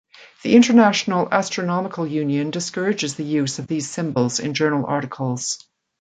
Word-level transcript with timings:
The 0.41 0.55
International 0.55 1.27
Astronomical 1.31 2.07
Union 2.07 2.49
discourages 2.49 3.13
the 3.13 3.23
use 3.23 3.59
of 3.59 3.67
these 3.67 3.87
symbols 3.87 4.39
in 4.39 4.55
journal 4.55 4.83
articles. 4.87 5.63